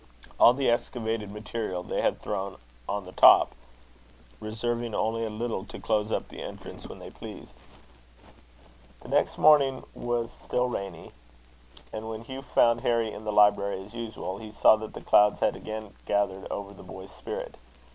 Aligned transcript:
All 0.39 0.55
the 0.55 0.67
excavated 0.71 1.29
material 1.29 1.83
they 1.83 2.01
had 2.01 2.19
thrown 2.23 2.57
on 2.89 3.03
the 3.03 3.11
top, 3.11 3.51
reserving 4.39 4.95
only 4.95 5.23
a 5.23 5.29
little 5.29 5.63
to 5.65 5.79
close 5.79 6.11
up 6.11 6.27
the 6.29 6.41
entrance 6.41 6.87
when 6.87 6.97
they 6.97 7.11
pleased. 7.11 7.53
The 9.01 9.09
next 9.09 9.37
morning 9.37 9.83
was 9.93 10.31
still 10.31 10.69
rainy; 10.69 11.11
and 11.93 12.09
when 12.09 12.23
Hugh 12.23 12.41
found 12.41 12.81
Harry 12.81 13.11
in 13.13 13.25
the 13.25 13.31
library 13.31 13.83
as 13.83 13.93
usual, 13.93 14.39
he 14.39 14.51
saw 14.51 14.75
that 14.77 14.95
the 14.95 15.01
clouds 15.01 15.39
had 15.39 15.55
again 15.55 15.93
gathered 16.07 16.47
over 16.51 16.73
the 16.73 16.81
boy's 16.81 17.11
spirit. 17.11 17.55